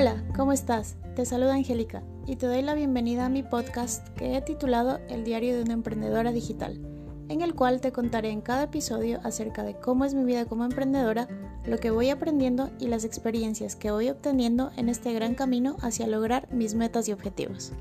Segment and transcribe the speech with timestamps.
[0.00, 0.94] Hola, ¿cómo estás?
[1.16, 5.24] Te saluda Angélica y te doy la bienvenida a mi podcast que he titulado El
[5.24, 6.78] diario de una emprendedora digital,
[7.28, 10.64] en el cual te contaré en cada episodio acerca de cómo es mi vida como
[10.64, 11.26] emprendedora,
[11.66, 16.06] lo que voy aprendiendo y las experiencias que voy obteniendo en este gran camino hacia
[16.06, 17.72] lograr mis metas y objetivos.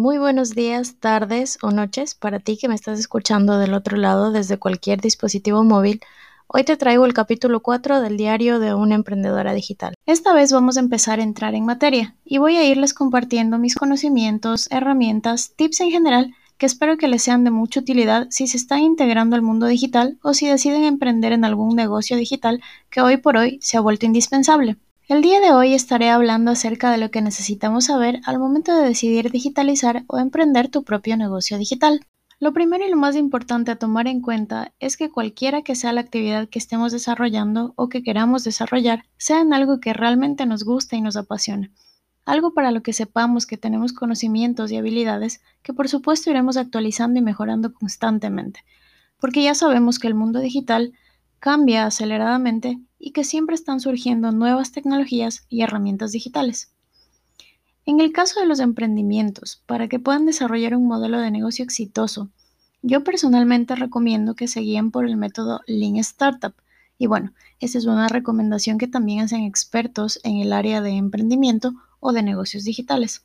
[0.00, 4.30] Muy buenos días, tardes o noches para ti que me estás escuchando del otro lado
[4.30, 6.00] desde cualquier dispositivo móvil.
[6.52, 9.94] Hoy te traigo el capítulo 4 del diario de una emprendedora digital.
[10.04, 13.76] Esta vez vamos a empezar a entrar en materia y voy a irles compartiendo mis
[13.76, 18.56] conocimientos, herramientas, tips en general que espero que les sean de mucha utilidad si se
[18.56, 22.60] están integrando al mundo digital o si deciden emprender en algún negocio digital
[22.90, 24.76] que hoy por hoy se ha vuelto indispensable.
[25.06, 28.88] El día de hoy estaré hablando acerca de lo que necesitamos saber al momento de
[28.88, 32.00] decidir digitalizar o emprender tu propio negocio digital.
[32.42, 35.92] Lo primero y lo más importante a tomar en cuenta es que cualquiera que sea
[35.92, 40.64] la actividad que estemos desarrollando o que queramos desarrollar, sea en algo que realmente nos
[40.64, 41.70] guste y nos apasione.
[42.24, 47.18] Algo para lo que sepamos que tenemos conocimientos y habilidades que por supuesto iremos actualizando
[47.18, 48.64] y mejorando constantemente,
[49.18, 50.94] porque ya sabemos que el mundo digital
[51.40, 56.72] cambia aceleradamente y que siempre están surgiendo nuevas tecnologías y herramientas digitales.
[57.90, 62.30] En el caso de los emprendimientos, para que puedan desarrollar un modelo de negocio exitoso,
[62.82, 66.54] yo personalmente recomiendo que se guíen por el método Lean Startup.
[66.98, 71.72] Y bueno, esa es una recomendación que también hacen expertos en el área de emprendimiento
[71.98, 73.24] o de negocios digitales.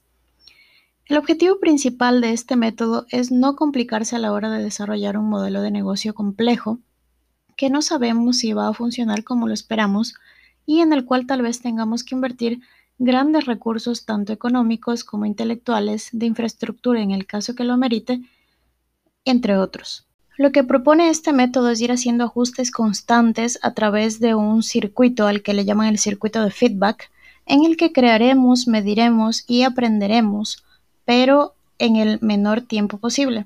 [1.05, 5.29] El objetivo principal de este método es no complicarse a la hora de desarrollar un
[5.29, 6.79] modelo de negocio complejo
[7.55, 10.15] que no sabemos si va a funcionar como lo esperamos
[10.65, 12.61] y en el cual tal vez tengamos que invertir
[12.97, 18.21] grandes recursos tanto económicos como intelectuales, de infraestructura en el caso que lo merite,
[19.25, 20.05] entre otros.
[20.37, 25.27] Lo que propone este método es ir haciendo ajustes constantes a través de un circuito
[25.27, 27.09] al que le llaman el circuito de feedback,
[27.45, 30.63] en el que crearemos, mediremos y aprenderemos,
[31.05, 33.45] pero en el menor tiempo posible,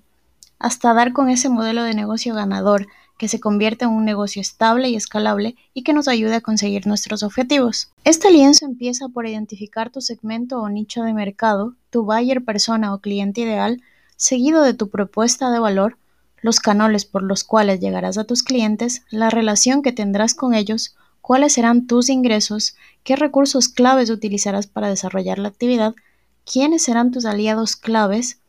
[0.57, 2.87] hasta dar con ese modelo de negocio ganador
[3.19, 6.87] que se convierte en un negocio estable y escalable y que nos ayude a conseguir
[6.87, 7.91] nuestros objetivos.
[8.05, 12.99] Este lienzo empieza por identificar tu segmento o nicho de mercado, tu buyer persona o
[12.99, 13.83] cliente ideal,
[14.15, 15.97] seguido de tu propuesta de valor,
[16.41, 20.95] los canales por los cuales llegarás a tus clientes, la relación que tendrás con ellos,
[21.19, 25.93] cuáles serán tus ingresos, qué recursos claves utilizarás para desarrollar la actividad,
[26.45, 28.39] quiénes serán tus aliados claves,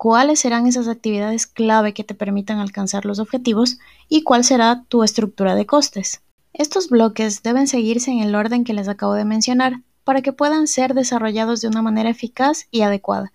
[0.00, 3.78] cuáles serán esas actividades clave que te permitan alcanzar los objetivos
[4.08, 6.22] y cuál será tu estructura de costes.
[6.54, 10.68] Estos bloques deben seguirse en el orden que les acabo de mencionar para que puedan
[10.68, 13.30] ser desarrollados de una manera eficaz y adecuada.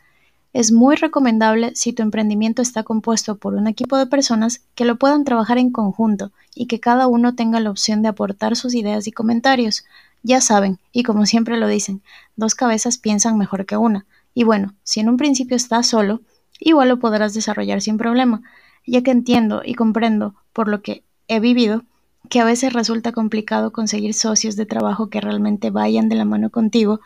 [0.53, 4.95] Es muy recomendable si tu emprendimiento está compuesto por un equipo de personas que lo
[4.95, 9.05] puedan trabajar en conjunto y que cada uno tenga la opción de aportar sus ideas
[9.05, 9.85] y comentarios.
[10.23, 12.01] Ya saben, y como siempre lo dicen,
[12.35, 14.07] dos cabezas piensan mejor que una.
[14.33, 16.21] Y bueno, si en un principio estás solo,
[16.59, 18.41] igual lo podrás desarrollar sin problema,
[18.85, 21.83] ya que entiendo y comprendo, por lo que he vivido,
[22.29, 26.49] que a veces resulta complicado conseguir socios de trabajo que realmente vayan de la mano
[26.49, 26.99] contigo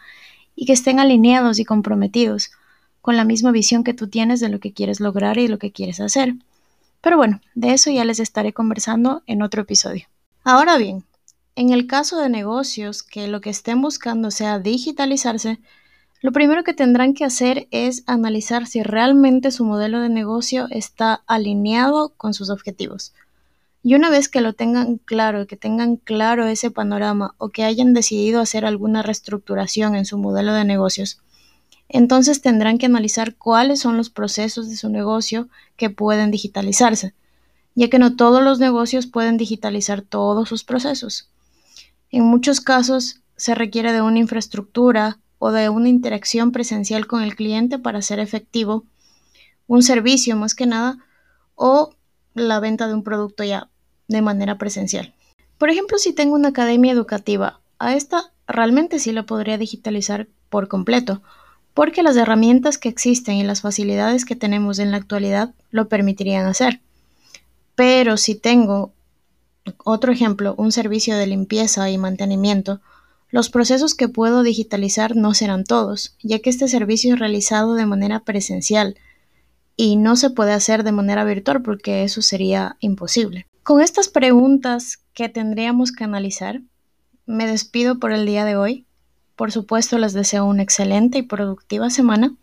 [0.56, 2.52] y que estén alineados y comprometidos
[3.02, 5.72] con la misma visión que tú tienes de lo que quieres lograr y lo que
[5.72, 6.36] quieres hacer.
[7.02, 10.08] Pero bueno, de eso ya les estaré conversando en otro episodio.
[10.44, 11.06] Ahora bien,
[11.56, 15.60] en el caso de negocios que lo que estén buscando sea digitalizarse,
[16.22, 21.24] lo primero que tendrán que hacer es analizar si realmente su modelo de negocio está
[21.28, 23.14] alineado con sus objetivos.
[23.82, 27.94] Y una vez que lo tengan claro, que tengan claro ese panorama o que hayan
[27.94, 31.22] decidido hacer alguna reestructuración en su modelo de negocios,
[31.88, 35.48] entonces tendrán que analizar cuáles son los procesos de su negocio
[35.78, 37.14] que pueden digitalizarse,
[37.76, 41.30] ya que no todos los negocios pueden digitalizar todos sus procesos.
[42.12, 47.36] En muchos casos se requiere de una infraestructura o de una interacción presencial con el
[47.36, 48.86] cliente para ser efectivo
[49.68, 50.98] un servicio más que nada
[51.56, 51.96] o
[52.34, 53.70] la venta de un producto ya
[54.08, 55.14] de manera presencial.
[55.58, 60.68] Por ejemplo, si tengo una academia educativa, a esta realmente sí la podría digitalizar por
[60.68, 61.22] completo,
[61.74, 66.46] porque las herramientas que existen y las facilidades que tenemos en la actualidad lo permitirían
[66.46, 66.82] hacer.
[67.76, 68.92] Pero si tengo
[69.84, 72.82] otro ejemplo, un servicio de limpieza y mantenimiento,
[73.32, 77.86] los procesos que puedo digitalizar no serán todos, ya que este servicio es realizado de
[77.86, 78.98] manera presencial
[79.76, 83.46] y no se puede hacer de manera virtual porque eso sería imposible.
[83.64, 86.62] Con estas preguntas que tendríamos que analizar,
[87.26, 88.86] me despido por el día de hoy.
[89.36, 92.36] Por supuesto, les deseo una excelente y productiva semana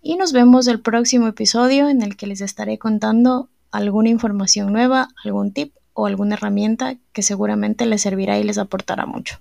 [0.00, 5.08] y nos vemos el próximo episodio en el que les estaré contando alguna información nueva,
[5.24, 9.38] algún tip o alguna herramienta que seguramente les servirá y les aportará mucho.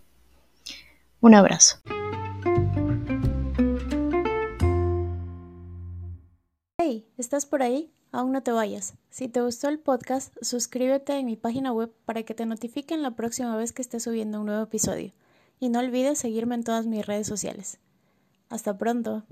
[1.23, 1.77] Un abrazo.
[6.77, 7.93] Hey, ¿estás por ahí?
[8.11, 8.95] Aún no te vayas.
[9.09, 13.11] Si te gustó el podcast, suscríbete en mi página web para que te notifiquen la
[13.11, 15.13] próxima vez que esté subiendo un nuevo episodio.
[15.61, 17.79] Y no olvides seguirme en todas mis redes sociales.
[18.49, 19.23] Hasta pronto.